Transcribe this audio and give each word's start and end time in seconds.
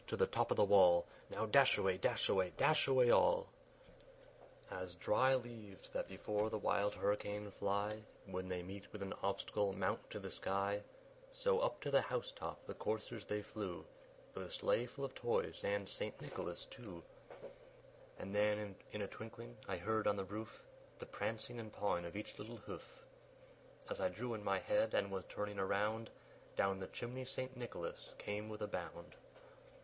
to 0.07 0.17
the 0.17 0.25
top 0.25 0.49
of 0.49 0.57
the 0.57 0.63
wall! 0.63 1.05
Now 1.29 1.45
dash 1.45 1.77
away! 1.77 1.97
dash 1.99 2.27
away! 2.27 2.53
dash 2.57 2.87
away 2.87 3.11
all!" 3.11 3.45
As 4.71 4.95
dry 4.95 5.35
leaves 5.35 5.89
that 5.91 6.07
before 6.07 6.49
the 6.49 6.57
wild 6.57 6.95
hurricane 6.95 7.51
fly, 7.51 8.01
When 8.25 8.47
they 8.49 8.63
meet 8.63 8.91
with 8.91 9.03
an 9.03 9.13
obstacle, 9.21 9.73
mount 9.73 10.09
to 10.09 10.17
the 10.19 10.31
sky; 10.31 10.81
So 11.31 11.59
up 11.59 11.81
to 11.81 11.91
the 11.91 12.01
house 12.01 12.33
top 12.35 12.65
the 12.65 12.73
coursers 12.73 13.25
they 13.25 13.43
flew, 13.43 13.85
With 14.33 14.43
the 14.45 14.49
sleigh 14.49 14.87
full 14.87 15.05
of 15.05 15.13
Toys, 15.13 15.61
and 15.63 15.87
St. 15.87 16.19
Nicholas 16.19 16.65
too. 16.71 17.03
And 18.17 18.33
then, 18.33 18.75
in 18.91 19.03
a 19.03 19.07
twinkling, 19.07 19.55
I 19.69 19.77
heard 19.77 20.07
on 20.07 20.15
the 20.15 20.23
roof 20.25 20.63
The 20.97 21.05
prancing 21.05 21.59
and 21.59 21.71
pawing 21.71 22.05
of 22.05 22.15
each 22.15 22.39
little 22.39 22.57
hoof. 22.57 23.03
As 23.87 24.01
I 24.01 24.09
drew 24.09 24.33
in 24.33 24.43
my 24.43 24.57
head, 24.57 24.95
and 24.95 25.11
was 25.11 25.25
turning 25.29 25.59
around, 25.59 26.09
Down 26.55 26.79
the 26.79 26.87
chimney 26.87 27.23
St. 27.23 27.55
Nicholas 27.55 28.15
came 28.17 28.49
with 28.49 28.63
a 28.63 28.67
bound. 28.67 29.13